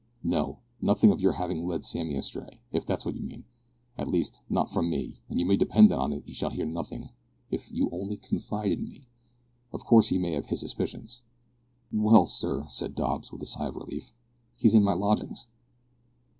"No, 0.23 0.57
nothing 0.81 1.11
of 1.11 1.19
your 1.21 1.33
having 1.33 1.67
led 1.67 1.83
Sammy 1.83 2.15
astray, 2.15 2.61
if 2.71 2.87
that's 2.87 3.05
what 3.05 3.13
you 3.15 3.21
mean, 3.21 3.43
at 3.99 4.07
least, 4.07 4.41
not 4.49 4.73
from 4.73 4.89
me, 4.89 5.21
and 5.29 5.39
you 5.39 5.45
may 5.45 5.55
depend 5.55 5.91
on 5.91 6.11
it 6.11 6.23
he 6.25 6.33
shall 6.33 6.49
hear 6.49 6.65
nothing, 6.65 7.09
if 7.51 7.71
you 7.71 7.87
only 7.91 8.17
confide 8.17 8.71
in 8.71 8.83
me. 8.83 9.05
Of 9.71 9.85
course 9.85 10.07
he 10.07 10.17
may 10.17 10.31
have 10.31 10.47
his 10.47 10.61
suspicions." 10.61 11.21
"Well, 11.93 12.25
sir," 12.25 12.65
said 12.67 12.95
Dobbs, 12.95 13.31
with 13.31 13.43
a 13.43 13.45
sigh 13.45 13.67
of 13.67 13.75
relief, 13.75 14.11
"he's 14.57 14.73
in 14.73 14.81
my 14.81 14.93
lodgings." 14.95 15.45